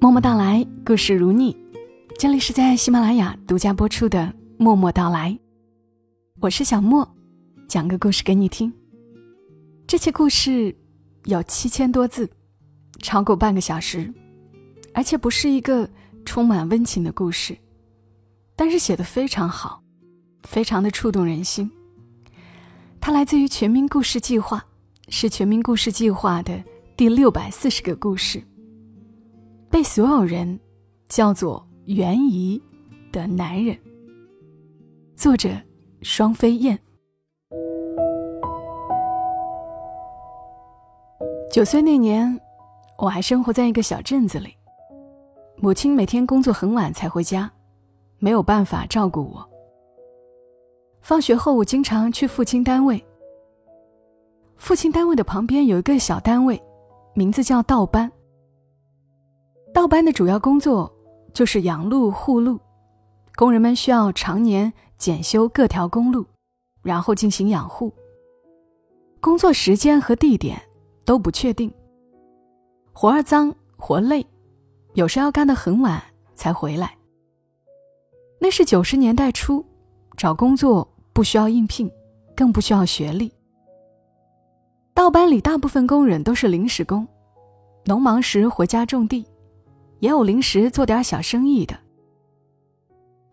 [0.00, 1.56] 默默到来，故事如你。
[2.16, 4.20] 这里是在喜马拉雅独家播出的
[4.56, 5.32] 《默默到来》，
[6.38, 7.16] 我是小莫，
[7.66, 8.72] 讲个故事给你听。
[9.88, 10.72] 这期故事
[11.24, 12.30] 有七千多字，
[13.00, 14.12] 超过半个小时，
[14.94, 15.90] 而且不是一个
[16.24, 17.58] 充满温情的故事，
[18.54, 19.82] 但是写的非常好，
[20.44, 21.68] 非常的触动人心。
[23.00, 24.64] 它来自于全民故事计划，
[25.08, 26.62] 是全民故事计划的
[26.96, 28.40] 第六百四十个故事。
[29.70, 30.58] 被所有人
[31.08, 32.60] 叫做袁姨
[33.12, 33.76] 的男人。
[35.14, 35.50] 作者：
[36.02, 36.78] 双飞燕。
[41.50, 42.38] 九岁那年，
[42.98, 44.54] 我还生活在一个小镇子里，
[45.56, 47.50] 母亲每天工作很晚才回家，
[48.18, 49.46] 没有办法照顾我。
[51.02, 53.02] 放学后，我经常去父亲单位。
[54.56, 56.60] 父亲单位的旁边有一个小单位，
[57.14, 58.10] 名字叫道班。
[59.78, 60.92] 道班的主要工作
[61.32, 62.58] 就是养路护路，
[63.36, 66.26] 工人们需要常年检修各条公路，
[66.82, 67.94] 然后进行养护。
[69.20, 70.60] 工作时间和地点
[71.04, 71.72] 都不确定，
[72.92, 74.26] 活儿脏活累，
[74.94, 76.02] 有时要干得很晚
[76.34, 76.92] 才回来。
[78.40, 79.64] 那是九十年代初，
[80.16, 81.88] 找工作不需要应聘，
[82.34, 83.32] 更不需要学历。
[84.92, 87.06] 道班里大部分工人都是临时工，
[87.84, 89.24] 农忙时回家种地。
[90.00, 91.78] 也有临时做点小生意的，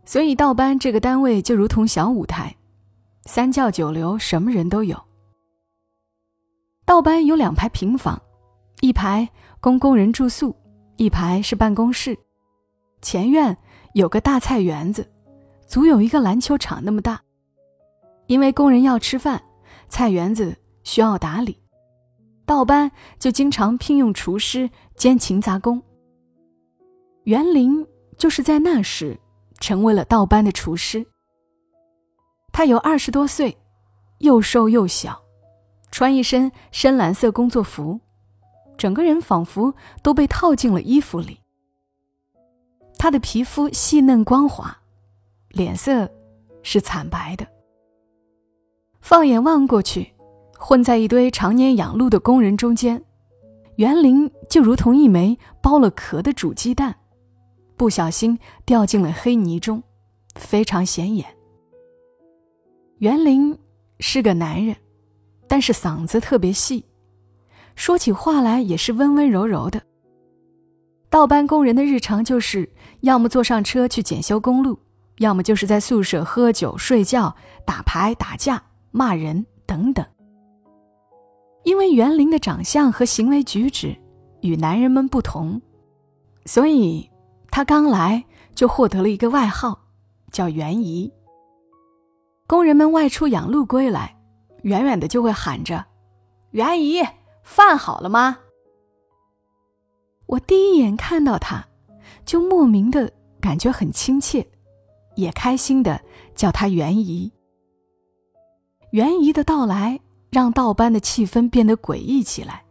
[0.05, 2.55] 所以道班这个单位就如同小舞台，
[3.25, 5.01] 三教九流什么人都有。
[6.85, 8.21] 道班有两排平房，
[8.81, 9.27] 一排
[9.59, 10.55] 供工人住宿，
[10.97, 12.17] 一排是办公室。
[13.01, 13.55] 前院
[13.93, 15.07] 有个大菜园子，
[15.67, 17.21] 足有一个篮球场那么大。
[18.27, 19.43] 因为工人要吃饭，
[19.87, 21.59] 菜园子需要打理，
[22.43, 25.81] 道班就经常聘用厨师兼勤杂工。
[27.25, 27.85] 袁林
[28.17, 29.19] 就是在那时
[29.59, 31.03] 成为了道班的厨师。
[32.53, 33.57] 他有二十多岁，
[34.19, 35.19] 又瘦又小，
[35.89, 37.99] 穿一身深蓝色工作服，
[38.77, 41.39] 整个人仿佛都被套进了衣服里。
[42.99, 44.77] 他的皮肤细嫩光滑，
[45.49, 46.07] 脸色
[46.61, 47.47] 是惨白的。
[49.01, 50.13] 放眼望过去，
[50.59, 53.03] 混在一堆常年养鹿的工人中间，
[53.77, 56.95] 袁林就如同一枚剥了壳的煮鸡蛋。
[57.77, 59.83] 不小心掉进了黑泥中，
[60.35, 61.25] 非常显眼。
[62.99, 63.57] 袁林
[63.99, 64.75] 是个男人，
[65.47, 66.85] 但是嗓子特别细，
[67.75, 69.81] 说起话来也是温温柔柔的。
[71.09, 72.69] 倒班工人的日常就是
[73.01, 74.79] 要么坐上车去检修公路，
[75.17, 77.35] 要么就是在宿舍喝酒、睡觉、
[77.65, 80.05] 打牌、打架、骂人等等。
[81.63, 83.95] 因为袁林的长相和行为举止
[84.41, 85.61] 与男人们不同，
[86.45, 87.09] 所以。
[87.55, 88.21] 他刚来
[88.53, 89.79] 就获得了一个外号，
[90.29, 91.09] 叫袁姨。
[92.47, 94.13] 工人们外出养路归来，
[94.63, 95.85] 远远的就会喊着
[96.51, 97.01] ：“袁姨，
[97.43, 98.39] 饭好了吗？”
[100.27, 101.65] 我第一眼看到他，
[102.25, 104.45] 就莫名的感觉很亲切，
[105.15, 106.01] 也开心的
[106.35, 107.31] 叫他袁姨。
[108.91, 109.97] 袁姨的到来
[110.29, 112.65] 让道班的气氛变得诡异起来。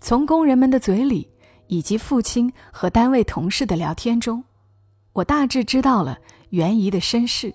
[0.00, 1.30] 从工人们的嘴里。
[1.70, 4.42] 以及父亲和单位同事的聊天中，
[5.12, 7.54] 我大致知道了袁姨的身世。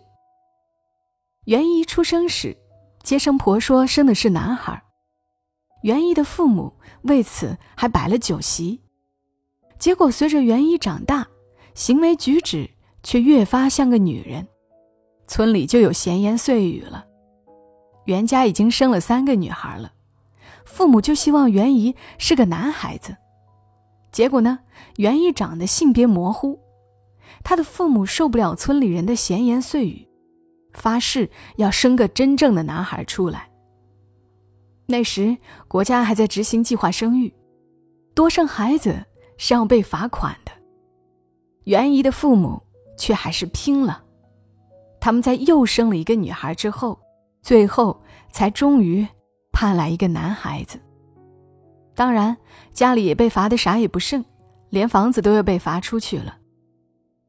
[1.44, 2.56] 袁姨出生时，
[3.04, 4.82] 接生婆说生的是男孩，
[5.84, 8.80] 袁姨的父母为此还摆了酒席。
[9.78, 11.28] 结果随着袁姨长大，
[11.74, 12.70] 行为举止
[13.04, 14.48] 却越发像个女人，
[15.28, 17.06] 村里就有闲言碎语了。
[18.06, 19.92] 袁家已经生了三个女孩了，
[20.64, 23.18] 父母就希望袁姨是个男孩子。
[24.16, 24.60] 结果呢？
[24.96, 26.58] 袁姨长得性别模糊，
[27.44, 30.08] 她的父母受不了村里人的闲言碎语，
[30.72, 33.52] 发誓要生个真正的男孩出来。
[34.86, 35.36] 那时
[35.68, 37.34] 国家还在执行计划生育，
[38.14, 39.04] 多生孩子
[39.36, 40.52] 是要被罚款的。
[41.66, 42.64] 袁姨的父母
[42.98, 44.02] 却还是拼了，
[45.02, 46.98] 他们在又生了一个女孩之后，
[47.42, 48.02] 最后
[48.32, 49.06] 才终于
[49.52, 50.80] 盼来一个男孩子。
[51.96, 52.36] 当然，
[52.74, 54.24] 家里也被罚的啥也不剩，
[54.70, 56.38] 连房子都要被罚出去了。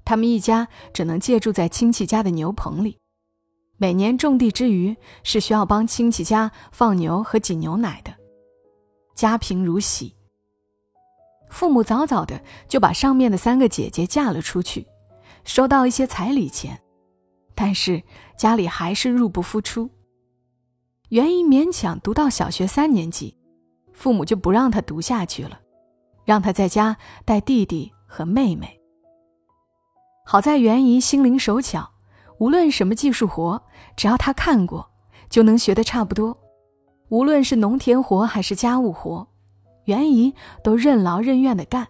[0.05, 2.99] 他们一家只能借住在亲戚家的牛棚里，
[3.77, 8.13] 每年种地之余是需要帮亲戚家放牛和挤牛奶的，
[9.15, 10.15] 家贫如洗。
[11.49, 14.85] 父母早早的就把上面的三个姐姐嫁了出去，
[15.45, 16.81] 收到一些彩礼钱，
[17.55, 18.03] 但是
[18.37, 19.89] 家里还是入不敷出。
[21.11, 23.37] 袁姨勉强读到小学三年级。
[23.97, 25.59] 父母就不让他读下去了，
[26.27, 28.79] 让他在家带弟弟和妹妹。
[30.27, 31.89] 好在袁姨心灵手巧，
[32.39, 33.63] 无论什么技术活，
[33.97, 34.91] 只要她看过，
[35.31, 36.37] 就能学得差不多。
[37.09, 39.27] 无论是农田活还是家务活，
[39.87, 41.89] 袁姨都任劳任怨的干。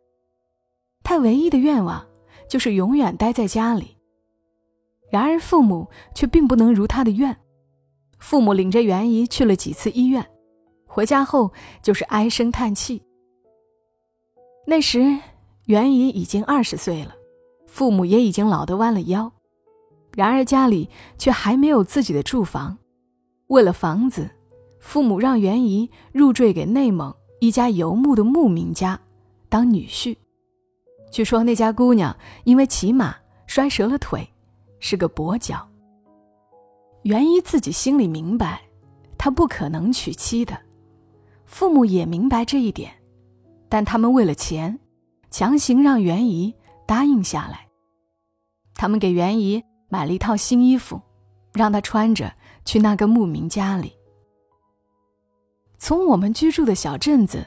[1.03, 2.07] 她唯一的愿望
[2.49, 3.97] 就是永远待在家里。
[5.11, 7.37] 然而父母却并不能如她的愿。
[8.21, 10.25] 父母领着袁姨去了几次医院，
[10.97, 11.53] 回家后
[11.83, 13.03] 就是唉声叹气。
[14.67, 15.19] 那时
[15.67, 17.15] 袁姨已经二十岁了，
[17.67, 19.31] 父母也已经老得弯了腰，
[20.15, 20.89] 然而家里
[21.19, 22.79] 却还没有自己的住房。
[23.49, 24.31] 为了房子，
[24.81, 28.99] 父母让袁姨入赘给内蒙一家游牧的牧民家
[29.51, 30.17] 当女婿。
[31.11, 33.15] 据说那家姑娘因为骑马
[33.47, 34.27] 摔折了腿，
[34.81, 35.69] 是个跛脚。
[37.03, 38.63] 袁姨自己心里明白，
[39.19, 40.59] 她不可能娶妻的，
[41.47, 42.93] 父母也明白这一点，
[43.69, 44.79] 但他们为了钱，
[45.31, 46.55] 强行让袁姨
[46.87, 47.67] 答应下来。
[48.75, 51.01] 他们给袁姨买了一套新衣服，
[51.55, 52.33] 让她穿着
[52.65, 53.93] 去那个牧民家里。
[55.79, 57.47] 从我们居住的小镇子，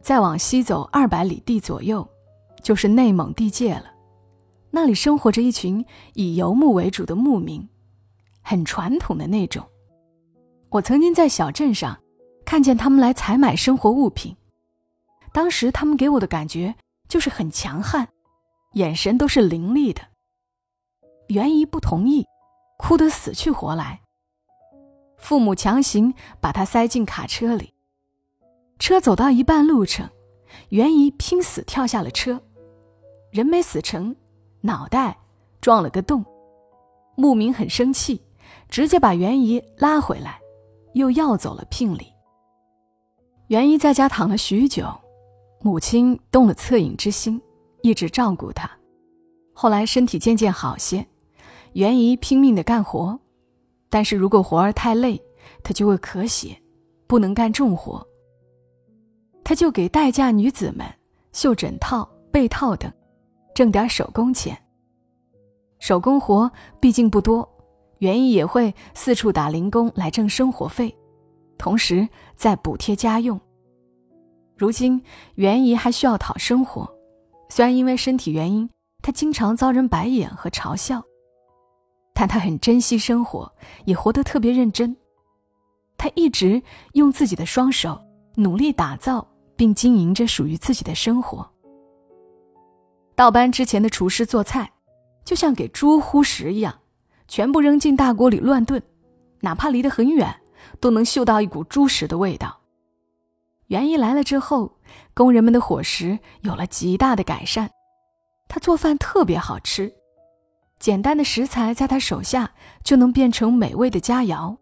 [0.00, 2.06] 再往西走二百里地左右，
[2.62, 3.92] 就是内蒙地界了。
[4.70, 7.68] 那里生活着一群以游牧为主的牧民。
[8.42, 9.64] 很传统的那种。
[10.68, 11.98] 我曾经在小镇上
[12.44, 14.36] 看见他们来采买生活物品，
[15.32, 16.74] 当时他们给我的感觉
[17.08, 18.08] 就是很强悍，
[18.72, 20.02] 眼神都是凌厉的。
[21.28, 22.24] 袁姨不同意，
[22.78, 24.00] 哭得死去活来。
[25.16, 27.74] 父母强行把他塞进卡车里，
[28.78, 30.08] 车走到一半路程，
[30.68, 32.42] 袁姨拼死跳下了车，
[33.30, 34.14] 人没死成，
[34.60, 35.18] 脑袋
[35.60, 36.24] 撞了个洞。
[37.16, 38.20] 牧民很生气。
[38.68, 40.40] 直接把袁姨拉回来，
[40.94, 42.13] 又要走了聘礼。
[43.48, 44.86] 袁姨在家躺了许久，
[45.60, 47.40] 母亲动了恻隐之心，
[47.82, 48.70] 一直照顾她。
[49.52, 51.06] 后来身体渐渐好些，
[51.74, 53.18] 袁姨拼命的干活，
[53.90, 55.22] 但是如果活儿太累，
[55.62, 56.56] 她就会咳血，
[57.06, 58.04] 不能干重活。
[59.44, 60.86] 她就给待嫁女子们
[61.32, 62.90] 绣枕套、被套等，
[63.54, 64.58] 挣点手工钱。
[65.80, 66.50] 手工活
[66.80, 67.46] 毕竟不多。
[67.98, 70.94] 袁姨也会四处打零工来挣生活费，
[71.58, 73.40] 同时再补贴家用。
[74.56, 75.02] 如今
[75.34, 76.88] 袁姨还需要讨生活，
[77.48, 78.68] 虽然因为身体原因，
[79.02, 81.02] 她经常遭人白眼和嘲笑，
[82.14, 83.52] 但她很珍惜生活，
[83.84, 84.96] 也活得特别认真。
[85.96, 86.62] 她一直
[86.92, 88.00] 用自己的双手
[88.36, 89.26] 努力打造
[89.56, 91.48] 并经营着属于自己的生活。
[93.16, 94.70] 倒班之前的厨师做菜，
[95.24, 96.74] 就像给猪呼食一样。
[97.26, 98.82] 全部扔进大锅里乱炖，
[99.40, 100.32] 哪怕离得很远，
[100.80, 102.60] 都能嗅到一股猪食的味道。
[103.68, 104.78] 袁姨来了之后，
[105.14, 107.70] 工人们的伙食有了极大的改善。
[108.48, 109.92] 他做饭特别好吃，
[110.78, 112.52] 简单的食材在他手下
[112.82, 114.56] 就能变成美味的佳肴。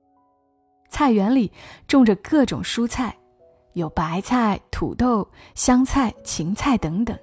[0.89, 1.51] 菜园里
[1.89, 3.17] 种着各种蔬菜，
[3.73, 7.19] 有白菜、土豆、香菜、芹菜等等。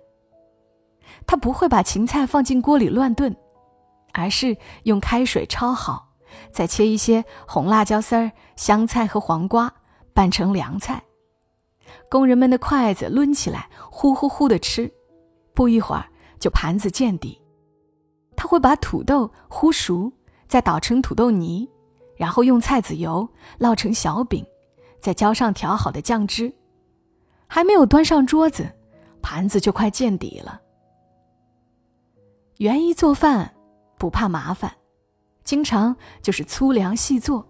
[1.25, 3.35] 他不会把芹菜放进锅里乱炖。
[4.11, 6.08] 而是用开水焯好，
[6.51, 9.73] 再切一些红辣椒丝儿、香菜和黄瓜，
[10.13, 11.03] 拌成凉菜。
[12.09, 14.91] 工人们的筷子抡起来，呼呼呼的吃，
[15.53, 16.05] 不一会儿
[16.39, 17.41] 就盘子见底。
[18.35, 20.11] 他会把土豆烀熟，
[20.47, 21.69] 再捣成土豆泥，
[22.15, 23.27] 然后用菜籽油
[23.59, 24.45] 烙成小饼，
[24.99, 26.53] 再浇上调好的酱汁。
[27.47, 28.69] 还没有端上桌子，
[29.21, 30.61] 盘子就快见底了。
[32.57, 33.53] 园艺做饭。
[33.97, 34.73] 不怕麻烦，
[35.49, 37.43] 经常就是粗粮细做，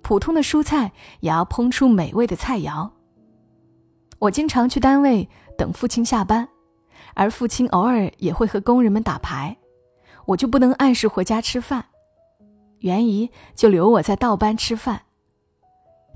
[0.00, 2.88] 普通的蔬菜也要烹出美味的菜肴。
[4.20, 5.28] 我经常去单位
[5.58, 6.48] 等父亲下班，
[7.14, 9.56] 而父亲偶尔也会和工人们打牌，
[10.24, 11.84] 我就不能按时回家吃饭，
[12.78, 15.02] 袁姨就留我在倒班吃饭。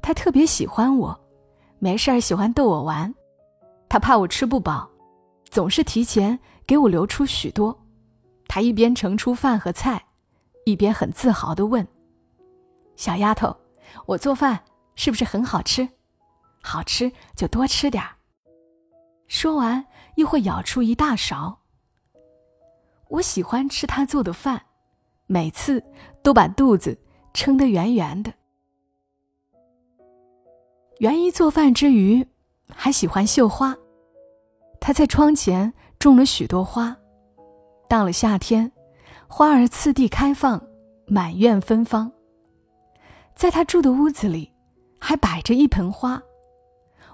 [0.01, 1.21] 他特别喜欢我，
[1.81, 3.13] 没事儿喜欢逗我玩，
[3.89, 4.89] 他怕我吃不饱，
[5.51, 6.39] 总是提前
[6.69, 7.77] 给我留出许多。
[8.47, 10.01] 他一边盛出饭和菜，
[10.71, 11.87] 一边很自豪地问
[12.97, 13.57] ：“小丫头，
[14.07, 14.63] 我做饭
[14.95, 15.89] 是不是很好吃？
[16.63, 18.17] 好吃就多吃点儿。”
[19.27, 19.85] 说完，
[20.17, 21.59] 又会舀出一大勺。
[23.09, 24.63] 我喜欢吃他做的饭，
[25.27, 25.83] 每次
[26.23, 26.99] 都把肚子
[27.35, 28.33] 撑得圆圆的。
[30.99, 32.27] 袁姨做饭之余，
[32.69, 33.77] 还喜欢绣花。
[34.81, 36.97] 她在窗前种了许多花。
[37.89, 38.71] 到了夏天，
[39.33, 40.61] 花儿次第开放，
[41.07, 42.11] 满院芬芳。
[43.37, 44.51] 在他住的屋子里，
[44.99, 46.21] 还摆着一盆花，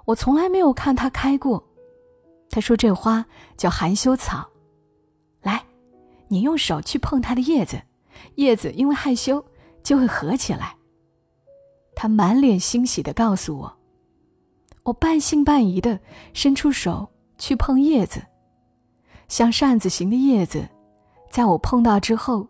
[0.06, 1.62] 我从来没有看它开过。
[2.49, 3.26] 他说这花
[3.58, 4.49] 叫含羞草。
[5.42, 5.62] 来，
[6.28, 7.82] 你用手去碰它的叶子，
[8.37, 9.44] 叶子因为害羞
[9.82, 10.75] 就会合起来。
[11.94, 13.76] 他满脸欣喜的告诉我。
[14.85, 16.00] 我半信半疑的
[16.32, 18.23] 伸出手去碰叶子，
[19.28, 20.66] 像扇子形的叶子，
[21.37, 22.49] 在我碰到之后，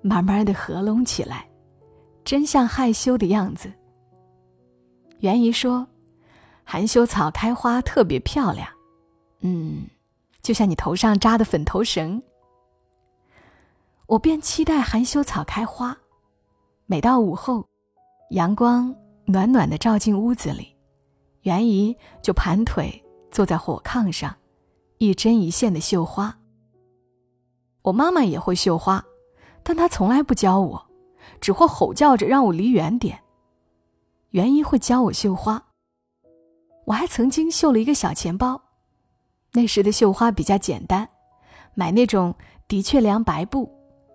[0.00, 1.46] 慢慢的合拢起来，
[2.24, 3.70] 真像害羞的样子。
[5.18, 5.86] 袁姨说
[6.64, 8.66] ：“含羞草开花特别漂亮，
[9.40, 9.86] 嗯，
[10.40, 12.22] 就像你头上扎的粉头绳。”
[14.08, 15.94] 我便期待含羞草开花。
[16.86, 17.62] 每到午后，
[18.30, 18.96] 阳光
[19.26, 20.74] 暖暖的照进屋子里。
[21.42, 24.34] 袁姨就盘腿坐在火炕上，
[24.96, 26.34] 一针一线的绣花。
[27.82, 29.04] 我妈妈也会绣花，
[29.62, 30.86] 但她从来不教我，
[31.40, 33.22] 只会吼叫着让我离远点。
[34.30, 35.62] 袁姨会教我绣花，
[36.86, 38.62] 我还曾经绣了一个小钱包。
[39.52, 41.08] 那时的绣花比较简单，
[41.74, 42.34] 买那种
[42.66, 43.70] 的确良白布，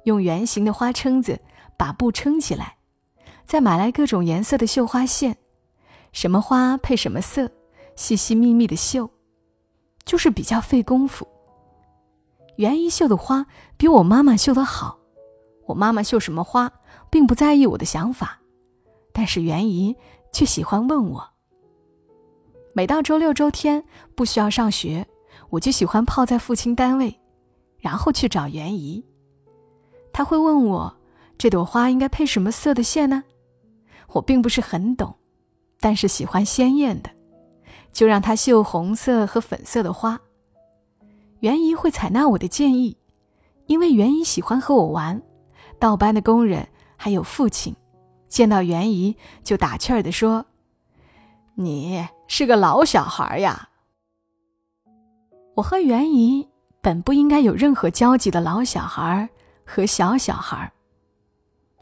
[0.05, 1.39] 用圆形的花撑子
[1.77, 2.77] 把布撑起来，
[3.45, 5.37] 再买来各种颜色的绣花线。
[6.13, 7.51] 什么花配什么色，
[7.95, 9.11] 细细密密的绣，
[10.03, 11.27] 就是比较费功夫。
[12.57, 13.45] 袁姨绣的花
[13.77, 14.99] 比我妈妈绣的好，
[15.67, 16.71] 我妈妈绣什么花
[17.09, 18.39] 并不在意我的想法，
[19.13, 19.95] 但是袁姨
[20.31, 21.29] 却喜欢问我。
[22.73, 23.83] 每到周六周天
[24.15, 25.07] 不需要上学，
[25.51, 27.19] 我就喜欢泡在父亲单位，
[27.79, 29.05] 然后去找袁姨。
[30.11, 30.97] 他会问我
[31.37, 33.23] 这朵花应该配什么色的线呢？
[34.13, 35.15] 我并不是很懂。
[35.79, 37.11] 但是喜欢鲜艳的，
[37.93, 40.19] 就让他绣红色和粉色的花。
[41.39, 42.97] 袁姨会采纳我的建议，
[43.67, 45.21] 因为袁姨喜欢和我玩。
[45.79, 47.75] 倒班的工人还有父亲，
[48.27, 50.45] 见到袁姨就打趣儿的说
[51.53, 53.69] ：“你是个老小孩呀。”
[55.53, 56.47] 我和袁姨
[56.81, 59.29] 本不应该有任何交集的老小孩
[59.65, 60.71] 和小小孩，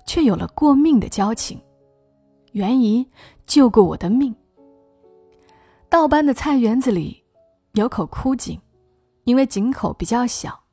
[0.06, 1.62] 却有了过命的交情。
[2.52, 3.10] 袁姨
[3.46, 4.36] 救过我的命。
[5.90, 7.24] 倒班的菜园子里
[7.74, 8.60] 有口枯井，
[9.26, 10.64] 因为井口比较小，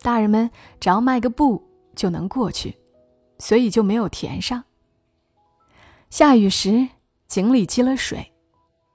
[0.00, 1.62] 大人们只要迈个步
[1.94, 2.76] 就能过去，
[3.38, 4.64] 所以就没有填上。
[6.10, 6.88] 下雨时，
[7.28, 8.32] 井里积了水，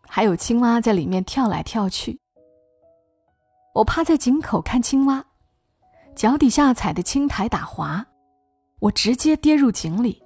[0.07, 2.19] 还有青蛙在里面跳来跳去。
[3.75, 5.23] 我趴在井口看青蛙，
[6.15, 8.05] 脚底下踩的青苔打滑，
[8.79, 10.23] 我直接跌入井里。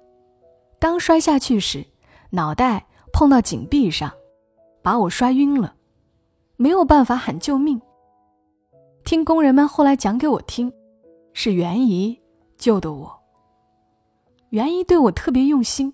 [0.78, 1.86] 刚摔下去时，
[2.30, 4.10] 脑袋碰到井壁上，
[4.82, 5.74] 把我摔晕了，
[6.56, 7.80] 没有办法喊救命。
[9.04, 10.72] 听工人们后来讲给我听，
[11.32, 12.20] 是袁姨
[12.56, 13.20] 救的我。
[14.50, 15.92] 袁姨对我特别用心，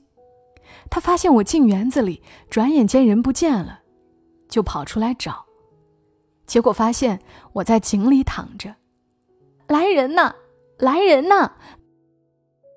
[0.90, 3.80] 她发现我进园子里，转眼间人不见了，
[4.48, 5.44] 就跑出来找，
[6.46, 7.18] 结果发现
[7.52, 8.74] 我在井里躺着。
[9.68, 10.34] 来人呐！
[10.78, 11.52] 来人呐！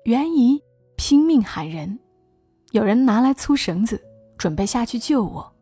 [0.04, 0.62] 袁姨
[0.96, 1.98] 拼命喊人。
[2.70, 4.02] 有人拿来粗绳子，
[4.38, 5.54] 准备下去救我，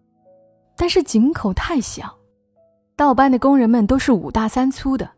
[0.76, 2.16] 但是井口太小，
[3.00, 5.10] 倒班的工人们都是五大三粗的，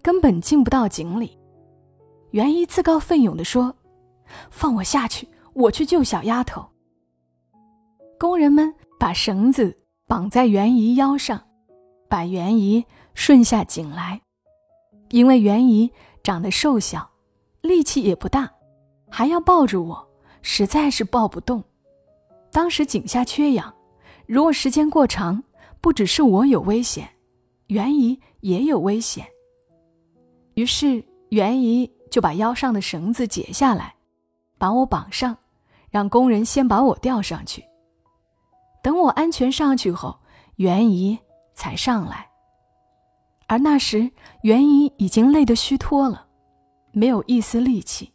[0.00, 1.36] 根本进不到井里。
[2.30, 3.76] 袁姨自告奋勇地说
[4.50, 6.66] ：“放我下去，我去救小丫头。”
[8.18, 9.76] 工人们把绳子
[10.06, 11.38] 绑在袁姨腰上，
[12.08, 14.18] 把袁姨顺下井来。
[15.10, 17.06] 因为袁姨长得瘦小，
[17.60, 18.50] 力气也不大，
[19.10, 20.08] 还要抱着我。
[20.40, 21.62] 实在是抱不动。
[22.50, 23.74] 当时井下缺氧，
[24.24, 25.44] 如果时间过长，
[25.82, 27.06] 不只是我有危险，
[27.68, 29.26] 袁姨也有危险。
[30.54, 33.94] 于是袁姨就把腰上的绳子解下来，
[34.58, 35.36] 把我绑上，
[35.90, 37.64] 让工人先把我吊上去。
[38.82, 40.18] 等我安全上去后，
[40.56, 41.18] 袁姨
[41.54, 42.28] 才上来。
[43.48, 44.10] 而那时
[44.42, 46.26] 袁姨已经累得虚脱了，
[46.92, 48.12] 没有一丝力气。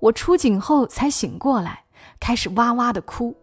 [0.00, 1.84] 我出警后才醒过来，
[2.20, 3.34] 开始哇哇的哭。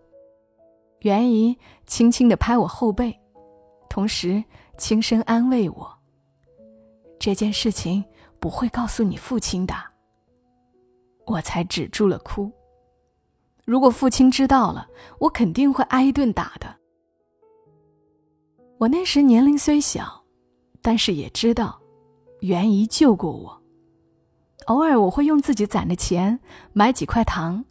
[1.01, 3.19] 袁姨轻轻的拍我后背，
[3.89, 4.43] 同时
[4.77, 5.97] 轻声安慰我
[7.19, 8.03] ：“这件事情
[8.39, 9.73] 不会告诉你父亲的。”
[11.25, 12.51] 我才止住了哭。
[13.65, 14.87] 如果父亲知道了，
[15.19, 16.75] 我肯定会挨一顿打的。
[18.77, 20.23] 我那时年龄虽小，
[20.81, 21.79] 但是也知道，
[22.41, 23.61] 袁姨救过我。
[24.67, 26.39] 偶尔我会用自己攒的钱
[26.73, 27.63] 买几块糖，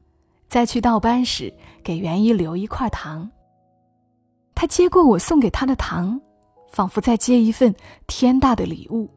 [0.48, 3.30] 再去倒班时给袁姨留一块糖。
[4.54, 6.20] 他接过我送给他的糖，
[6.74, 7.72] 仿佛在接一份
[8.08, 9.08] 天大的礼物。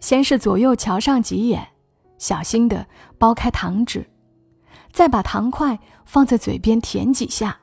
[0.00, 1.66] 先是左右瞧上几眼，
[2.18, 2.86] 小心的
[3.18, 4.06] 剥开糖纸，
[4.92, 7.58] 再把糖块放在嘴边舔几下，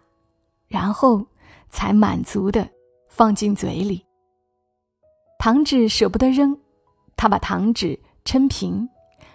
[0.68, 1.24] 然后
[1.70, 2.68] 才满足的
[3.08, 4.04] 放进嘴里。
[5.38, 6.58] 糖纸舍不得扔，
[7.16, 8.90] 他把糖纸抻平，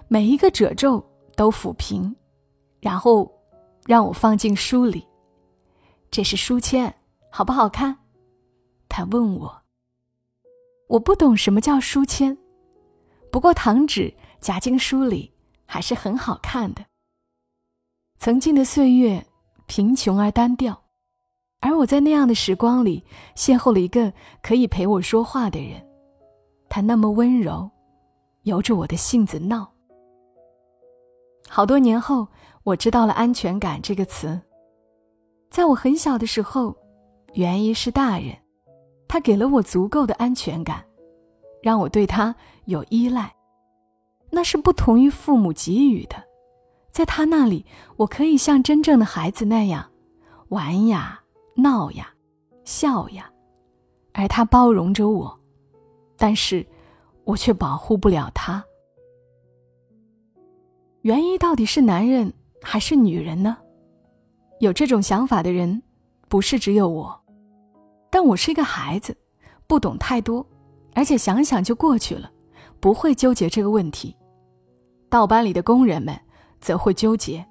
[0.09, 1.01] 每一个褶皱
[1.37, 2.13] 都抚平，
[2.81, 3.33] 然后
[3.87, 5.07] 让我放进书里。
[6.11, 6.93] 这是书签，
[7.31, 7.97] 好不好看？
[8.89, 9.60] 他问我。
[10.91, 12.37] 我不懂什么叫书签，
[13.31, 15.33] 不过糖纸夹进书里
[15.65, 16.85] 还是很好看的。
[18.19, 19.25] 曾经的岁月
[19.67, 20.83] 贫穷而单调，
[21.61, 23.05] 而我在那样的时光里
[23.37, 25.81] 邂逅了一个可以陪我说话的人。
[26.69, 27.71] 他那么温柔，
[28.43, 29.73] 由着我的性子闹。
[31.49, 32.27] 好多年后，
[32.65, 34.41] 我知道了“安全感”这个词。
[35.51, 36.77] 在我很小的时候，
[37.35, 38.37] 原因是大人，
[39.11, 40.85] 他给了我足够的安全感，
[41.61, 42.33] 让我对他
[42.67, 43.35] 有依赖。
[44.31, 46.15] 那是不同于父母给予的，
[46.93, 49.91] 在他那里，我可以像真正的孩子那样
[50.51, 51.21] 玩呀、
[51.57, 52.09] 闹呀、
[52.63, 53.29] 笑呀，
[54.13, 55.41] 而他包容着我。
[56.17, 56.65] 但是，
[57.25, 58.65] 我却保护不了他。
[61.01, 63.57] 原因到底是男人还是女人呢？
[64.61, 65.83] 有这种想法的人，
[66.29, 67.20] 不是只有我。
[68.11, 69.17] 但我是一个孩子，
[69.67, 70.45] 不懂太多，
[70.95, 72.31] 而且想想就过去了，
[72.81, 74.17] 不会纠结这个问题。
[75.09, 76.19] 道班里的工人们
[76.61, 77.47] 则会纠结，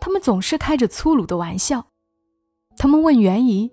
[0.00, 1.84] 他们总是开着粗鲁的玩笑。
[2.76, 3.70] 他们问袁姨：“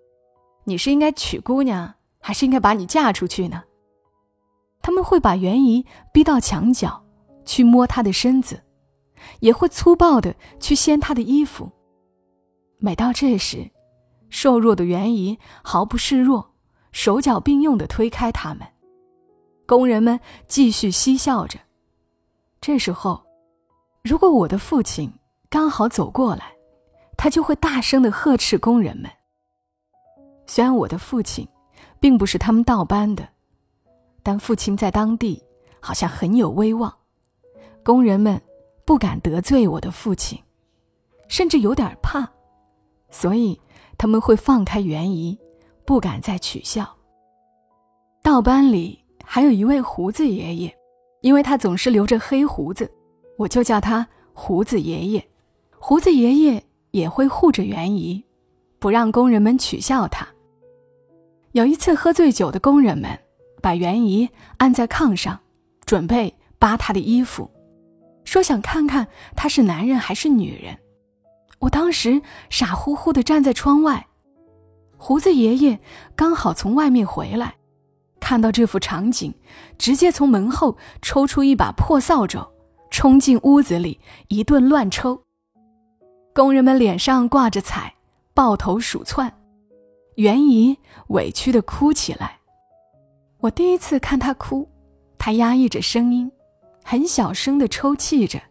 [0.65, 3.63] 你是应该娶姑娘，还是应该把你嫁出去呢？”
[4.81, 7.03] 他们会把袁姨逼到墙角，
[7.43, 8.61] 去摸她的身子，
[9.39, 11.71] 也会粗暴的去掀她的衣服。
[12.77, 13.69] 每到这时，
[14.35, 16.51] 瘦弱的袁姨毫不示弱，
[16.91, 18.67] 手脚并用地推开他们。
[19.65, 21.57] 工人们继续嬉笑着。
[22.59, 23.23] 这时候，
[24.03, 25.09] 如果我的父亲
[25.49, 26.51] 刚好走过来，
[27.15, 29.09] 他就会大声地呵斥工人们。
[30.45, 31.47] 虽然我的父亲，
[32.01, 33.25] 并不是他们倒班的。
[34.21, 35.41] 但父亲在当地
[35.79, 36.93] 好像很有威望，
[37.85, 38.41] 工人们
[38.83, 40.37] 不敢得罪我的父亲，
[41.29, 42.27] 甚至有点怕，
[43.09, 43.57] 所以
[43.97, 45.37] 他们会放开袁姨，
[45.85, 46.87] 不敢再取笑。
[48.21, 50.73] 道班里还有一位胡子爷爷，
[51.21, 52.91] 因为他总是留着黑胡子，
[53.37, 55.27] 我就叫他胡子爷爷。
[55.77, 58.23] 胡子爷爷也会护着袁姨，
[58.79, 60.27] 不让工人们取笑他。
[61.51, 63.19] 有一次喝醉酒的工人们。
[63.61, 65.39] 把袁姨按在炕上，
[65.87, 67.49] 准备扒她的衣服，
[68.23, 70.77] 说想看看他是男人还是女人。
[71.59, 74.07] 我当时傻乎乎的站在窗外，
[74.97, 75.79] 胡子爷爷
[76.15, 77.55] 刚好从外面回来，
[78.19, 79.33] 看到这幅场景，
[79.77, 82.47] 直接从门后抽出一把破扫帚，
[82.89, 85.23] 冲进屋子里一顿乱抽。
[86.33, 87.95] 工人们脸上挂着彩，
[88.33, 89.31] 抱头鼠窜，
[90.15, 92.39] 袁姨委屈的哭起来。
[93.39, 94.69] 我第一次看她哭，
[95.17, 96.31] 她压抑着声音，
[96.83, 98.41] 很小声的抽泣着，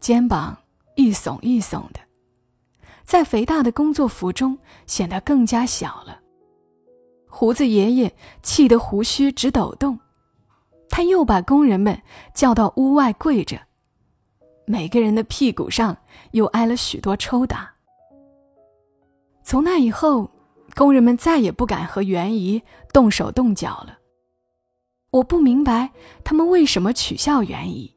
[0.00, 0.56] 肩膀
[0.94, 2.00] 一耸一耸的，
[3.04, 6.20] 在肥大的工作服中显得更加小了。
[7.28, 9.98] 胡子爷爷气得胡须直抖动，
[10.88, 12.00] 他又把工人们
[12.34, 13.60] 叫到屋外跪着，
[14.66, 15.96] 每个人的屁股上
[16.32, 17.72] 又挨了许多抽打。
[19.42, 20.30] 从那以后。
[20.76, 23.98] 工人们再也不敢和袁姨动手动脚了。
[25.10, 25.90] 我不明白
[26.22, 27.96] 他们为什么取笑袁姨，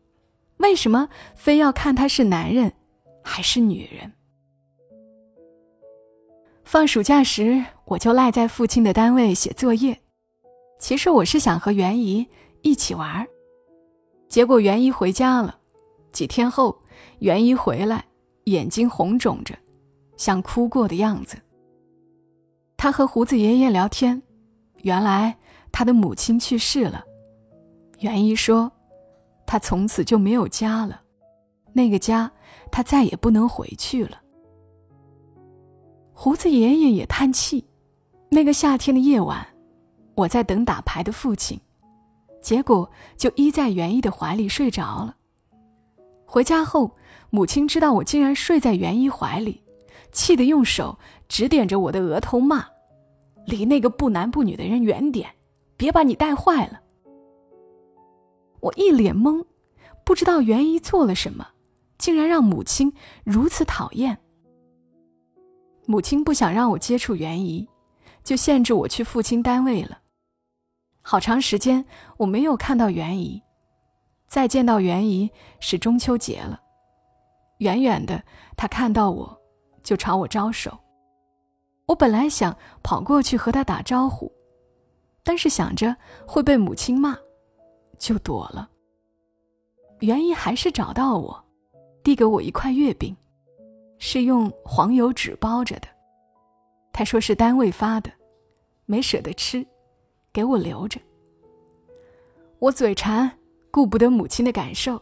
[0.57, 2.73] 为什么非要看他是男人
[3.23, 4.11] 还是女人。
[6.63, 9.99] 放暑假时，我就赖在父亲的单位写作业。
[10.79, 12.27] 其实我是想和袁姨
[12.61, 13.27] 一起玩儿，
[14.27, 15.59] 结果袁姨回家了。
[16.11, 16.81] 几天后，
[17.19, 18.05] 袁姨回来，
[18.45, 19.57] 眼睛红肿着，
[20.17, 21.37] 像哭过的样子。
[22.75, 24.21] 他和胡子爷爷聊天，
[24.81, 25.37] 原来
[25.71, 27.03] 他的母亲去世了。
[27.99, 28.71] 袁姨说，
[29.45, 31.01] 他从此就没有家了，
[31.71, 32.31] 那个家
[32.73, 34.19] 他再也不能回去了。
[36.11, 37.63] 胡子爷爷也叹气。
[38.29, 39.45] 那个夏天的夜晚，
[40.15, 41.61] 我在等打牌的父亲，
[42.41, 45.15] 结果就依在袁姨的怀里睡着了。
[46.25, 46.95] 回家后，
[47.29, 49.61] 母亲知道我竟然睡在袁姨怀里，
[50.11, 52.65] 气得用手指点着我的额头骂。
[53.45, 55.29] 离那个不男不女的人远点，
[55.77, 56.81] 别把你带坏了。
[58.61, 59.45] 我一脸懵，
[60.03, 61.49] 不知道袁姨做了什么，
[62.03, 64.17] 竟然让母亲如此讨厌。
[65.85, 67.65] 母亲不想让我接触袁姨，
[68.25, 69.99] 就限制我去父亲单位了。
[71.01, 71.85] 好长时间
[72.17, 73.41] 我没有看到袁姨，
[74.27, 76.59] 再见到袁姨是中秋节了。
[77.59, 78.21] 远远的，
[78.57, 79.41] 她看到我，
[79.81, 80.77] 就朝我招手。
[81.85, 84.29] 我本来想跑过去和她打招呼，
[85.23, 85.95] 但是想着
[86.27, 87.17] 会被母亲骂，
[87.97, 88.69] 就躲了。
[89.99, 91.42] 袁姨还是找到我，
[92.03, 93.15] 递给我一块月饼，
[93.97, 95.87] 是用黄油纸包着的。
[96.91, 98.11] 他说是单位发的，
[98.85, 99.65] 没舍得吃，
[100.31, 100.99] 给我留着。
[102.59, 103.31] 我嘴馋，
[103.71, 105.01] 顾不得母亲的感受，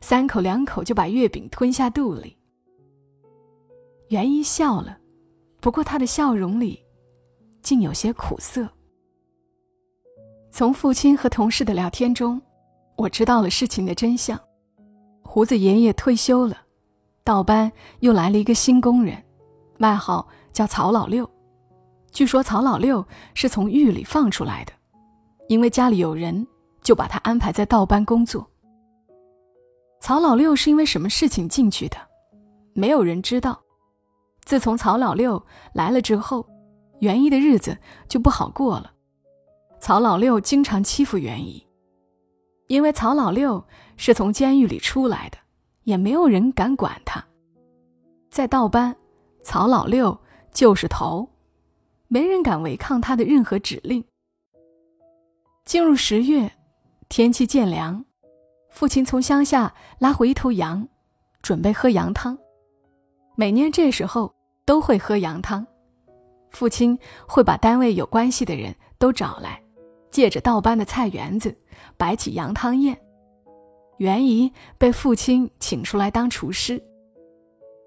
[0.00, 2.36] 三口两口就把月饼吞下肚里。
[4.08, 4.98] 袁一笑了，
[5.60, 6.82] 不过他的笑容里，
[7.60, 8.68] 竟有些苦涩。
[10.50, 12.40] 从父亲和同事的聊天中，
[12.96, 14.40] 我知道了事情的真相。
[15.26, 16.56] 胡子爷爷退休了，
[17.24, 19.22] 倒班又来了一个新工人，
[19.80, 21.28] 外号叫曹老六。
[22.10, 24.72] 据说曹老六是从狱里放出来的，
[25.48, 26.46] 因为家里有人。
[26.82, 28.48] 就把他安排在倒班工作。
[30.00, 31.96] 曹老六是因为什么事情进去的？
[32.74, 33.60] 没有人知道。
[34.44, 36.46] 自从曹老六来了之后，
[37.00, 38.92] 袁一的日子就不好过了。
[39.80, 41.66] 曹老六经常欺负袁一，
[42.68, 45.38] 因为曹老六是从监狱里出来的，
[45.84, 47.24] 也没有人敢管他。
[48.30, 48.96] 在道班，
[49.42, 50.18] 曹老六
[50.52, 51.28] 就是头，
[52.08, 54.04] 没人敢违抗他的任何指令。
[55.64, 56.52] 进入十月。
[57.08, 58.04] 天气渐凉，
[58.68, 60.88] 父亲从乡下拉回一头羊，
[61.40, 62.36] 准备喝羊汤。
[63.36, 65.64] 每年这时候都会喝羊汤，
[66.50, 69.62] 父亲会把单位有关系的人都找来，
[70.10, 71.56] 借着道班的菜园子
[71.96, 72.98] 摆起羊汤宴。
[73.98, 76.82] 袁姨被父亲请出来当厨师，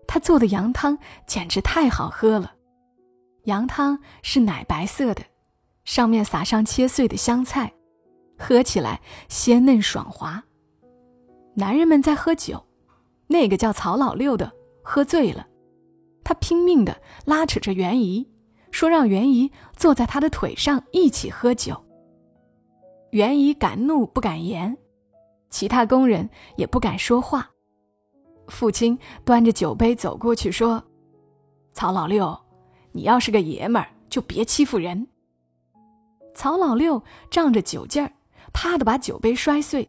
[0.07, 2.53] 他做的羊汤简直太好喝了。
[3.43, 5.23] 羊汤是奶白色的，
[5.85, 7.73] 上面撒上切碎的香菜。
[8.41, 10.41] 喝起来鲜嫩爽滑。
[11.55, 12.65] 男人们在喝酒，
[13.27, 14.49] 那个叫曹老六的
[14.81, 15.45] 喝醉了，
[16.23, 18.25] 他拼命的拉扯着袁姨，
[18.71, 21.83] 说让袁姨坐在他的腿上一起喝酒。
[23.11, 24.77] 袁姨敢怒不敢言，
[25.49, 27.49] 其他工人也不敢说话。
[28.47, 30.83] 父亲端着酒杯走过去说
[31.73, 32.39] ：“曹老六，
[32.91, 35.07] 你要是个爷们儿，就别欺负人。”
[36.33, 38.11] 曹老六仗着酒劲儿。
[38.51, 39.87] 啪的把酒杯摔碎，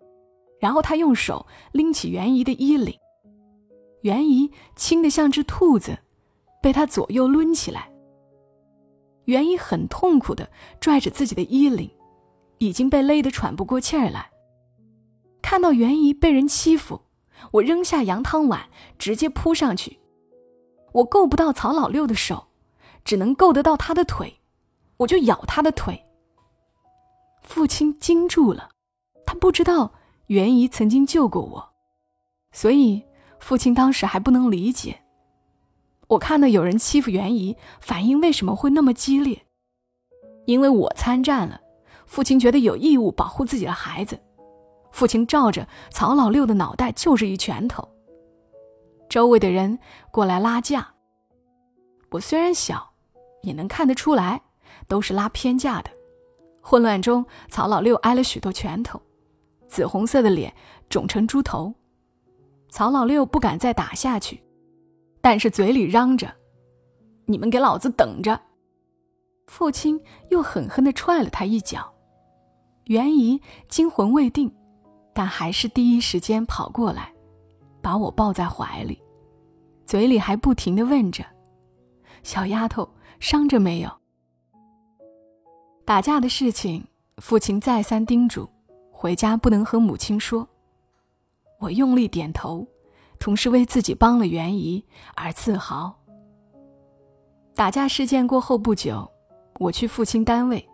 [0.59, 2.95] 然后他用手拎起袁姨的衣领，
[4.03, 5.99] 袁姨轻得像只兔子，
[6.61, 7.91] 被他左右抡起来。
[9.25, 10.47] 袁姨很痛苦的
[10.79, 11.91] 拽着自己的衣领，
[12.59, 14.30] 已经被勒得喘不过气儿来。
[15.43, 17.03] 看到袁姨被人欺负，
[17.53, 19.99] 我扔下羊汤碗，直接扑上去。
[20.93, 22.49] 我够不到曹老六的手，
[23.05, 24.41] 只能够得到他的腿，
[24.99, 26.05] 我就咬他的腿。
[27.43, 28.71] 父亲惊住了，
[29.25, 29.93] 他不知道
[30.27, 31.71] 袁姨曾经救过我，
[32.53, 33.03] 所以
[33.39, 35.01] 父亲当时还不能理解。
[36.09, 39.47] 我看到有人欺负袁姨，反应为什么会那么激烈？
[40.47, 41.61] 因为我参战了，
[42.07, 44.21] 父亲觉得有义务保护自己的孩子。
[44.91, 47.89] 父亲照着曹老六的脑袋就是一拳头。
[49.09, 49.79] 周围的人
[50.11, 50.95] 过来拉架，
[52.11, 52.93] 我虽然小，
[53.43, 54.41] 也能看得出来，
[54.87, 55.91] 都是拉偏架的。
[56.61, 59.01] 混乱中，曹老六挨了许多拳头，
[59.67, 60.55] 紫红色的脸
[60.89, 61.75] 肿成猪头。
[62.69, 64.41] 曹老六不敢再打下去，
[65.21, 66.33] 但是嘴里嚷着
[67.27, 68.41] ：“你们给老子等着！”
[69.49, 71.93] 父亲又狠狠地踹了他一脚。
[72.85, 74.55] 袁姨惊魂未定，
[75.21, 77.13] 但还是第一时间跑过来，
[77.83, 78.99] 把我抱在怀里，
[79.85, 81.23] 嘴里还不停地问着
[82.25, 83.91] ：“小丫头伤着没有？”
[85.85, 86.83] 打架的事情，
[87.19, 88.49] 父亲再三叮嘱，
[88.91, 90.49] 回家不能和母亲说。
[91.59, 92.67] 我用力点头，
[93.19, 94.83] 同时为自己帮了袁姨
[95.15, 95.95] 而自豪。
[97.55, 99.07] 打架事件过后不久，
[99.59, 100.67] 我去父亲单位，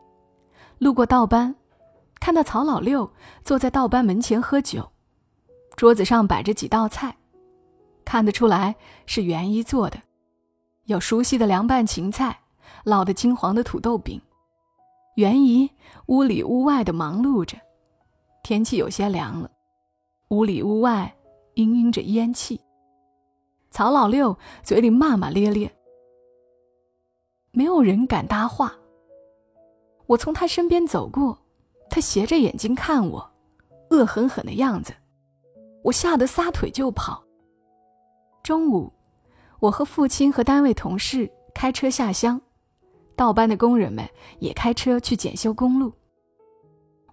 [0.78, 1.52] 路过道班，
[2.26, 3.08] 看到曹老六
[3.44, 4.90] 坐在道班门前喝酒，
[5.76, 7.16] 桌子上摆着几道菜，
[8.04, 8.74] 看得出来
[9.06, 10.02] 是袁姨做的，
[10.86, 12.36] 有熟悉的凉拌芹菜，
[12.84, 14.20] 烙的金黄的土豆饼。
[15.14, 15.70] 袁姨
[16.06, 17.56] 屋里屋外的忙碌着，
[18.42, 19.48] 天气有些凉了，
[20.30, 21.14] 屋里屋外
[21.54, 22.60] 氤氲着烟气。
[23.70, 25.70] 曹老六嘴里骂骂咧咧，
[27.52, 28.74] 没有人敢搭话。
[30.06, 31.38] 我从他身边走过，
[31.96, 33.26] 他斜着眼睛看我，
[33.88, 34.92] 恶狠狠的样子，
[35.82, 37.24] 我吓得撒腿就跑。
[38.42, 38.92] 中午，
[39.60, 42.38] 我和父亲和单位同事开车下乡。
[43.16, 44.06] 倒班的工人们
[44.40, 45.90] 也开车去检修公路。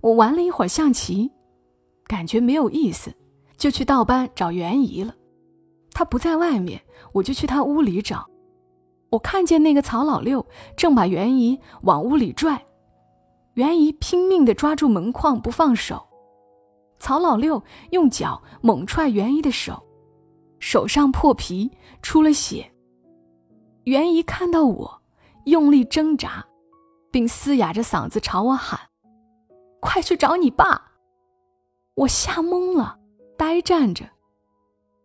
[0.01, 1.31] 我玩了一会儿象棋，
[2.03, 3.15] 感觉没有意思，
[3.55, 5.15] 就去倒班找袁姨了。
[5.93, 6.81] 他不在外面，
[7.13, 8.29] 我就去他屋里找。
[9.11, 12.61] 我看见那个曹老六正把袁姨往屋里拽，
[13.53, 16.07] 袁姨拼命地抓住门框不放手，
[16.97, 17.61] 曹老六
[17.91, 19.83] 用脚猛踹袁姨的手，
[20.59, 21.69] 手上破皮
[22.01, 22.71] 出了血。
[23.83, 25.01] 袁姨看到我，
[25.45, 26.43] 用力挣扎，
[27.11, 28.79] 并嘶哑着嗓子朝我喊
[29.79, 30.93] ：“快去找你爸！”
[31.93, 32.97] 我吓懵了，
[33.37, 34.09] 呆站着。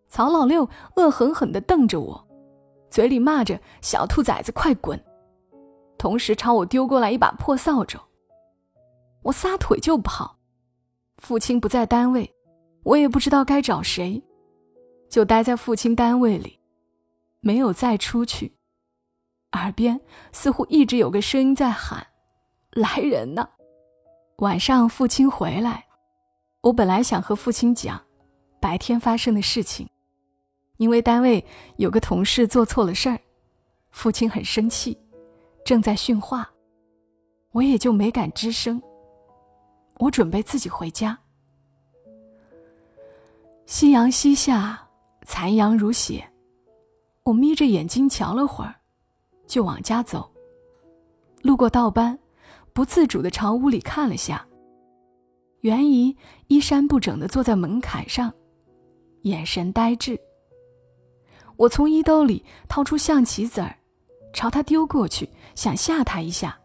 [0.09, 2.29] 曹老六恶狠狠地瞪着我，
[2.89, 4.99] 嘴里骂着：“小兔崽子，快滚！”
[5.99, 7.99] 同时朝我丢过来一把破扫帚。
[9.23, 10.39] 我撒腿就跑，
[11.19, 12.35] 父亲不在单位，
[12.85, 14.23] 我也不知道该找谁，
[15.09, 16.59] 就待在父亲单位里，
[17.41, 18.55] 没有再出去。
[19.53, 20.01] 耳边
[20.33, 22.07] 似乎一直有个声音在喊
[22.73, 23.49] ：“来人呐！”
[24.39, 25.87] 晚上父亲回来，
[26.61, 28.01] 我本来想和父亲讲
[28.61, 29.89] 白天发生的事情，
[30.77, 31.45] 因为单位
[31.77, 33.19] 有个同事做错了事儿，
[33.91, 34.97] 父亲很生气，
[35.65, 36.49] 正在训话，
[37.53, 38.81] 我也就没敢吱声。
[39.99, 41.19] 我准备自己回家。
[43.67, 44.89] 夕阳西下，
[45.27, 46.27] 残阳如血。
[47.25, 48.75] 我眯着眼睛瞧了会儿，
[49.47, 50.31] 就往家走。
[51.43, 52.19] 路过道班，
[52.73, 54.47] 不自主的朝屋里看了下。
[55.61, 58.33] 袁姨衣衫不整的坐在门槛上，
[59.23, 60.19] 眼神呆滞。
[61.57, 63.77] 我从衣兜里掏出象棋子儿，
[64.33, 66.59] 朝她丢过去，想吓她一下。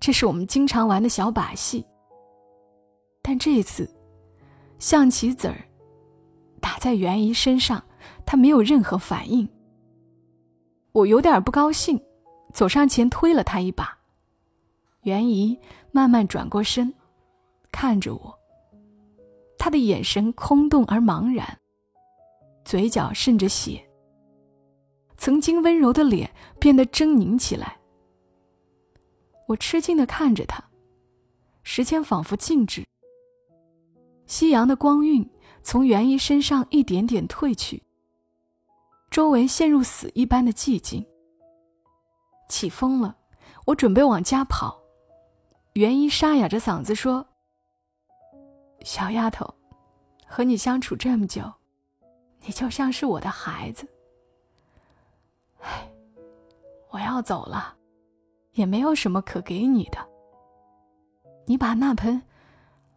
[0.00, 1.86] 这是我们经常玩的小把戏。
[3.26, 3.88] 但这次，
[4.78, 5.56] 象棋子儿
[6.60, 7.82] 打在袁姨身上，
[8.26, 9.48] 她没有任何反应。
[10.92, 11.98] 我有点不高兴，
[12.52, 13.98] 走上前推了她一把。
[15.04, 15.58] 袁姨
[15.90, 16.92] 慢慢转过身，
[17.72, 18.38] 看着我。
[19.58, 21.58] 她的眼神空洞而茫然，
[22.62, 23.82] 嘴角渗着血。
[25.16, 27.78] 曾经温柔的脸变得狰狞起来。
[29.48, 30.62] 我吃惊的看着他，
[31.62, 32.84] 时间仿佛静止。
[34.26, 35.28] 夕阳的光晕
[35.62, 37.82] 从袁姨身上一点点褪去，
[39.10, 41.04] 周围陷入死一般的寂静。
[42.48, 43.16] 起风了，
[43.66, 44.80] 我准备往家跑。
[45.74, 47.26] 袁姨沙哑着嗓子说
[48.84, 49.54] ：“小丫头，
[50.26, 51.42] 和你相处这么久，
[52.42, 53.88] 你就像是我的孩子。
[55.60, 55.90] 唉，
[56.90, 57.76] 我要走了，
[58.52, 59.98] 也没有什么可给你的。
[61.46, 62.22] 你把那盆……”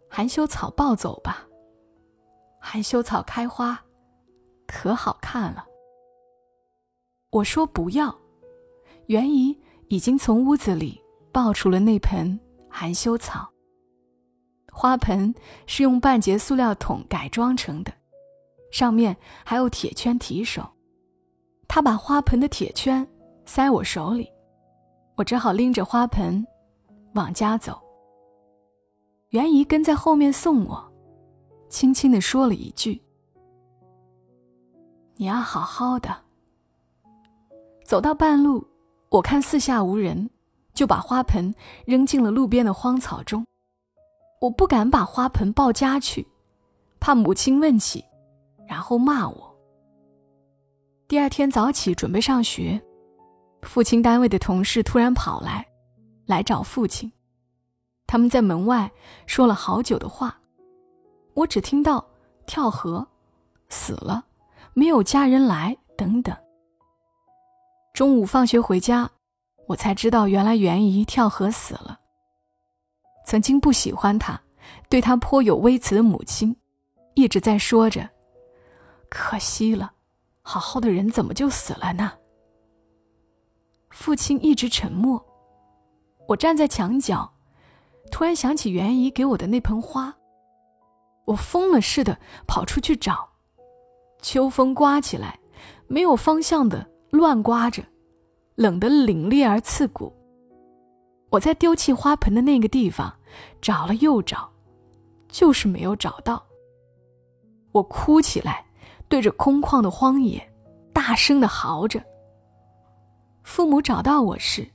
[0.09, 1.45] 含羞草抱走吧。
[2.59, 3.79] 含羞草开花，
[4.65, 5.65] 可好看了。
[7.29, 8.13] 我说不要，
[9.05, 12.39] 袁姨已经从屋子里抱出了那盆
[12.69, 13.49] 含羞草。
[14.71, 15.33] 花盆
[15.65, 17.93] 是用半截塑料桶改装成的，
[18.71, 20.67] 上面还有铁圈提手。
[21.67, 23.07] 她把花盆的铁圈
[23.45, 24.31] 塞我手里，
[25.15, 26.45] 我只好拎着花盆
[27.13, 27.81] 往家走。
[29.29, 30.91] 袁姨跟在后面送我，
[31.67, 33.01] 轻轻的说了一句
[35.17, 36.09] ：“你要好好的。”
[37.83, 38.65] 走到半路，
[39.09, 40.29] 我看四下无人，
[40.73, 41.53] 就把花盆
[41.85, 43.45] 扔进了路边的荒草中。
[44.39, 46.25] 我不敢把花盆抱家去，
[46.99, 48.05] 怕母亲问起，
[48.65, 49.55] 然后骂我。
[51.07, 52.81] 第二天早起准备上学，
[53.63, 55.67] 父亲单位的同事突然跑来，
[56.27, 57.11] 来找父亲。
[58.07, 58.89] 他们在门外
[59.25, 60.39] 说了好久的话，
[61.33, 62.03] 我只听到
[62.45, 63.05] 跳河、
[63.67, 64.25] 死了、
[64.73, 66.35] 没有家人来等等。
[67.93, 69.09] 中午放学回家，
[69.67, 71.99] 我才知道原来袁姨跳河死了。
[73.25, 74.41] 曾经不喜欢她、
[74.87, 76.55] 对她颇有微词的母亲，
[77.13, 78.09] 一直在说着
[79.11, 79.91] ：“可惜了，
[80.41, 82.13] 好好的人怎么就死了呢？”
[83.91, 85.25] 父亲一直沉默。
[86.29, 87.33] 我站在墙角。
[88.11, 90.15] 突然想起袁姨给我的那盆花，
[91.25, 92.17] 我疯了似的
[92.47, 93.29] 跑出去找。
[94.21, 95.39] 秋风刮起来，
[95.87, 97.83] 没有方向的乱刮着，
[98.55, 100.11] 冷得凛冽而刺骨。
[101.29, 103.13] 我在丢弃花盆的那个地方
[103.61, 104.49] 找了又找，
[105.27, 106.43] 就是没有找到。
[107.73, 108.65] 我哭起来，
[109.07, 110.51] 对着空旷的荒野，
[110.93, 112.01] 大声的嚎着。
[113.43, 114.67] 父母找到我时，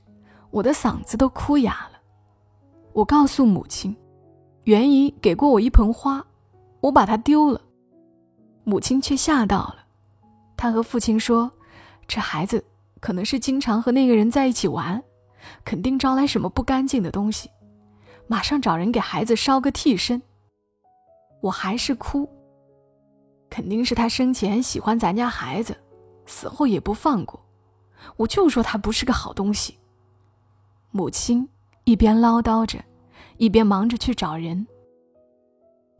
[0.51, 1.92] 我的嗓子都哭哑了。
[2.93, 3.95] 我告诉母亲，
[4.65, 6.23] 袁姨给过我一盆花，
[6.79, 7.59] 我把它丢了。
[8.63, 9.77] 母亲却吓到了，
[10.55, 11.51] 她和父亲说
[12.07, 12.63] ：“这孩子
[12.99, 15.03] 可能是经常和那个人在一起玩，
[15.65, 17.49] 肯定招来什么不干净的东西，
[18.27, 20.21] 马上找人给孩子烧个替身。”
[21.41, 22.29] 我还是哭。
[23.49, 25.75] 肯定是他生前喜欢咱家孩子，
[26.27, 27.43] 死后也不放过。
[28.17, 29.79] 我就说他不是个好东西。
[30.91, 31.49] 母亲。
[31.85, 32.83] 一边唠叨着，
[33.37, 34.65] 一边忙着去找人。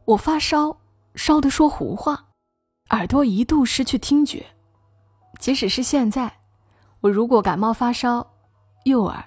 [0.06, 0.78] 我发烧，
[1.16, 2.26] 烧得说胡话，
[2.90, 4.46] 耳朵一度失去听觉。
[5.40, 6.32] 即使是现在，
[7.02, 8.26] 我如果感冒发烧，
[8.86, 9.24] 右耳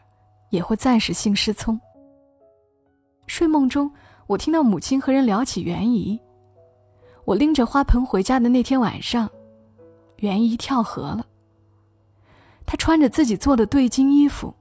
[0.51, 1.79] 也会暂时性失聪。
[3.27, 3.91] 睡梦中，
[4.27, 6.19] 我听到母亲和人聊起袁姨。
[7.25, 9.29] 我拎着花盆回家的那天晚上，
[10.19, 11.27] 袁姨跳河了。
[12.65, 14.55] 她穿着自己做的对襟衣服，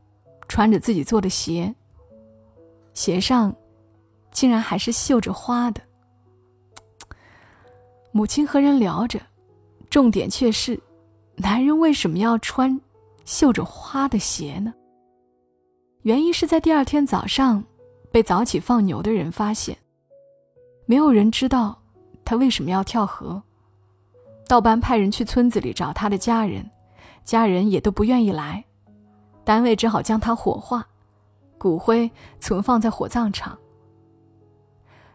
[0.47, 1.73] 穿着自己做的鞋，
[2.95, 3.55] 鞋上
[4.31, 5.79] 竟然还是绣着花的。
[8.11, 9.21] 母亲和人聊着，
[9.89, 10.81] 重点却是，
[11.35, 12.81] 男人为什么要穿
[13.25, 14.73] 绣着花的鞋呢？
[16.03, 17.63] 原因是在第二天早上，
[18.11, 19.77] 被早起放牛的人发现，
[20.85, 21.79] 没有人知道。
[22.23, 23.43] 他为什么要跳河？
[24.47, 26.67] 道班派人去村子里找他的家人，
[27.23, 28.65] 家人也都不愿意来，
[29.43, 30.87] 单位只好将他火化，
[31.57, 33.57] 骨灰存放在火葬场。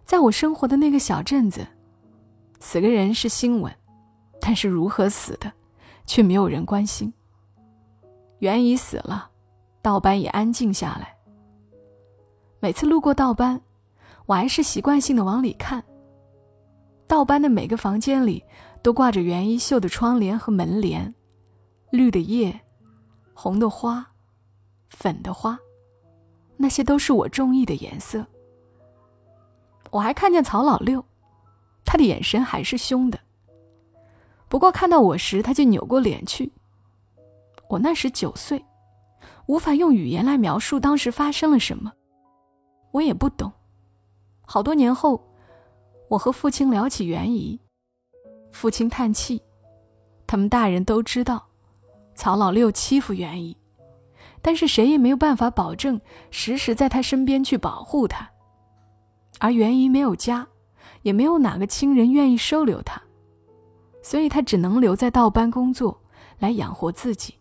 [0.05, 1.66] 在我生活的那个小镇子，
[2.59, 3.72] 死个人是新闻，
[4.40, 5.53] 但是如何死的，
[6.07, 7.12] 却没有人关心。
[8.40, 9.31] 袁姨死了，
[9.83, 11.16] 道班也安静下来。
[12.59, 13.61] 每次路过道班，
[14.26, 15.85] 我还是习惯性的往里看。
[17.07, 18.44] 道班的每个房间里
[18.83, 21.14] 都挂着袁衣绣的窗帘和门帘，
[21.90, 22.61] 绿的叶，
[23.35, 24.07] 红的花，
[24.88, 25.59] 粉的花，
[26.61, 28.27] 那些都是我中意的颜色。
[29.90, 31.03] 我还看见曹老六，
[31.85, 33.18] 他的眼神还是凶的。
[34.46, 36.53] 不过看到我时，他就扭过脸去。
[37.68, 38.62] 我那时九岁，
[39.46, 41.92] 无法用语言来描述当时发生了什么，
[42.90, 43.51] 我也不懂。
[44.42, 45.27] 好多年后。
[46.11, 47.61] 我和父亲聊起袁姨，
[48.51, 49.40] 父亲叹气，
[50.27, 51.46] 他们大人都知道，
[52.16, 53.57] 曹老六欺负袁姨，
[54.42, 56.00] 但是谁也没有办法保证
[56.31, 58.31] 时时在他身边去保护他。
[59.38, 60.46] 而袁姨没有家，
[61.03, 63.00] 也没有哪个亲人愿意收留他，
[64.03, 65.98] 所以他只能留在道班工作
[66.38, 67.35] 来养活自己。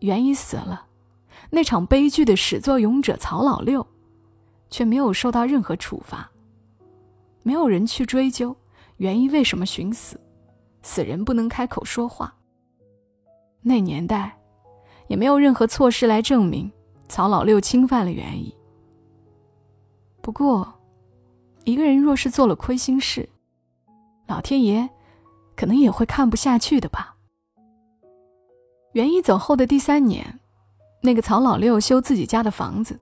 [0.00, 0.86] 袁姨死了，
[1.50, 3.86] 那场悲剧的始作俑者曹老六，
[4.70, 6.30] 却没有受到任何处罚。
[7.42, 8.56] 没有人去追究
[8.98, 10.20] 原因为什么寻死，
[10.82, 12.34] 死人不能开口说话。
[13.60, 14.36] 那年代，
[15.12, 16.72] 也没有任何措施来证明
[17.06, 18.56] 曹老六侵犯了原意。
[20.22, 20.72] 不过，
[21.64, 23.28] 一个人若是做了亏心事，
[24.26, 24.88] 老天爷
[25.54, 27.14] 可能也会看不下去的吧。
[28.92, 30.40] 袁一走后的第三年，
[31.02, 32.98] 那个曹老六修自己家的房子，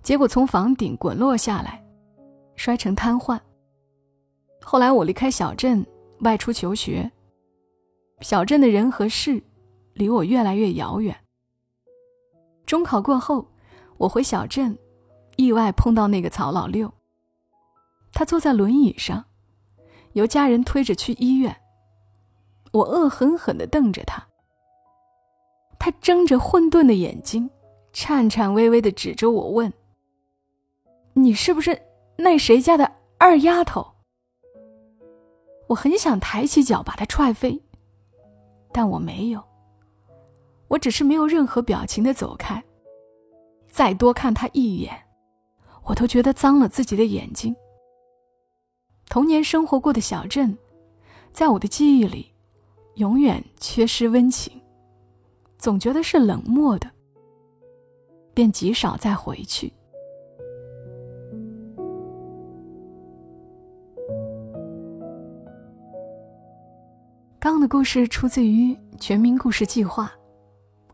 [0.00, 1.84] 结果从房顶滚落下来，
[2.54, 3.36] 摔成瘫痪。
[4.62, 5.84] 后来我离开小镇，
[6.20, 7.10] 外出求学。
[8.20, 9.42] 小镇的人和事，
[9.94, 11.12] 离我越来越遥远。
[12.66, 13.46] 中考过后，
[13.98, 14.78] 我回小镇，
[15.36, 16.92] 意外碰到那个曹老六。
[18.12, 19.24] 他坐在轮椅上，
[20.12, 21.56] 由家人推着去医院。
[22.72, 24.26] 我恶狠狠地瞪着他。
[25.78, 27.50] 他睁着混沌的眼睛，
[27.92, 29.72] 颤颤巍巍地指着我问
[31.14, 31.82] ：“你是不是
[32.16, 33.86] 那谁家的二丫头？”
[35.68, 37.62] 我很想抬起脚把他踹飞，
[38.72, 39.42] 但我没有。
[40.72, 42.62] 我只是没有任何表情的走开。
[43.68, 44.90] 再多看他一眼，
[45.84, 47.54] 我都觉得脏了自己的眼睛。
[49.06, 50.56] 童年生活过的小镇，
[51.30, 52.32] 在我的记忆里，
[52.94, 54.50] 永远缺失温情，
[55.58, 56.90] 总觉得是冷漠的，
[58.32, 59.70] 便极少再回去。
[67.38, 70.06] 刚的故事出自于《全民故事计划》，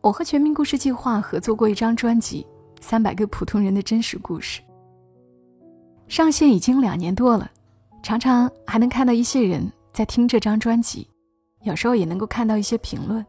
[0.08, 2.42] 我和《全民故事计划》合作过一张专辑
[2.82, 4.62] 《三百个普通人的真实故事》，
[6.08, 7.50] 上线已经两年多了，
[8.02, 11.06] 常常还能看到一些人在听这张专辑，
[11.62, 13.22] 有时候也能够看到一些评论。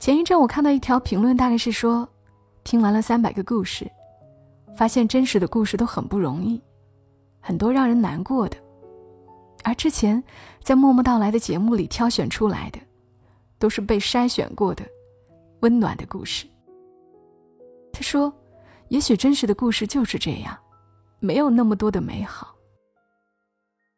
[0.00, 2.08] 前一阵我看到一条评论，大概是说，
[2.64, 3.88] 听完了三百个故事，
[4.74, 6.60] 发现真实的故事都很不容易，
[7.38, 8.56] 很多让人难过的。
[9.62, 10.20] 而之前
[10.60, 12.80] 在默默到来的节目里挑选出来的，
[13.60, 14.84] 都是被筛选过的
[15.60, 16.46] 温暖的故事。
[17.92, 18.32] 他说
[18.88, 20.58] ：“也许真实的故事就是这样，
[21.18, 22.54] 没有那么多的美好。”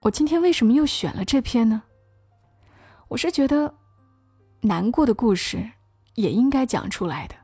[0.02, 1.82] 我今天为什么又选了这篇呢？
[3.08, 3.72] 我是觉得，
[4.62, 5.70] 难过的故事
[6.14, 7.34] 也应该讲出来的，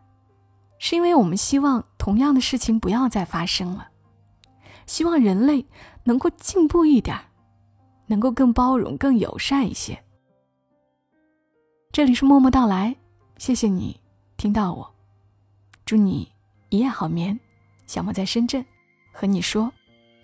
[0.78, 3.88] 是因为我们希望同样的事情不要再发生了，
[4.86, 5.64] 希望人类
[6.02, 7.16] 能够进步一点
[8.06, 10.02] 能够更包容、更友善一些。
[11.92, 12.96] 这里是默默到来，
[13.36, 14.00] 谢谢你
[14.38, 14.94] 听到我，
[15.84, 16.30] 祝你
[16.68, 17.36] 一夜好眠，
[17.88, 18.64] 小莫在深圳，
[19.10, 19.72] 和你说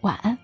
[0.03, 0.39] 晚安。